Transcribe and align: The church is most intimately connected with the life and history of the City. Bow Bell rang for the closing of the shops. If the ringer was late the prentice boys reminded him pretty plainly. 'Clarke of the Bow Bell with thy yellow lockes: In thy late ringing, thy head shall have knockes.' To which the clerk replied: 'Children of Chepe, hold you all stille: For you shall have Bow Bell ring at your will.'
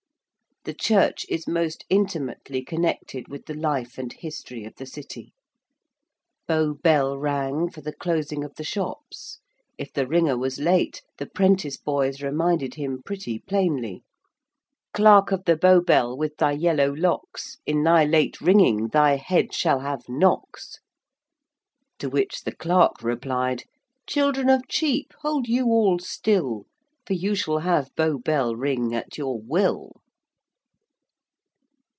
The 0.63 0.75
church 0.75 1.25
is 1.27 1.47
most 1.47 1.85
intimately 1.89 2.63
connected 2.63 3.27
with 3.27 3.47
the 3.47 3.55
life 3.55 3.97
and 3.97 4.13
history 4.13 4.63
of 4.63 4.75
the 4.75 4.85
City. 4.85 5.33
Bow 6.47 6.73
Bell 6.75 7.17
rang 7.17 7.71
for 7.71 7.81
the 7.81 7.91
closing 7.95 8.43
of 8.43 8.53
the 8.53 8.63
shops. 8.63 9.39
If 9.79 9.91
the 9.91 10.05
ringer 10.05 10.37
was 10.37 10.59
late 10.59 11.01
the 11.17 11.25
prentice 11.25 11.77
boys 11.77 12.21
reminded 12.21 12.75
him 12.75 13.01
pretty 13.03 13.39
plainly. 13.39 14.03
'Clarke 14.93 15.31
of 15.31 15.45
the 15.45 15.57
Bow 15.57 15.81
Bell 15.81 16.15
with 16.15 16.37
thy 16.37 16.51
yellow 16.51 16.93
lockes: 16.93 17.57
In 17.65 17.81
thy 17.81 18.05
late 18.05 18.39
ringing, 18.39 18.89
thy 18.89 19.15
head 19.15 19.55
shall 19.55 19.79
have 19.79 20.07
knockes.' 20.07 20.77
To 21.97 22.07
which 22.07 22.43
the 22.43 22.55
clerk 22.55 23.01
replied: 23.01 23.63
'Children 24.05 24.47
of 24.49 24.67
Chepe, 24.69 25.07
hold 25.23 25.47
you 25.47 25.69
all 25.69 25.97
stille: 25.97 26.67
For 27.07 27.13
you 27.13 27.33
shall 27.33 27.57
have 27.65 27.89
Bow 27.95 28.19
Bell 28.19 28.55
ring 28.55 28.93
at 28.93 29.17
your 29.17 29.39
will.' 29.41 29.93